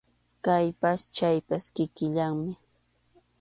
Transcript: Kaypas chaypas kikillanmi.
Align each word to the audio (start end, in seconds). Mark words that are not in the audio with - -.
Kaypas 0.45 0.99
chaypas 1.15 1.63
kikillanmi. 1.75 2.51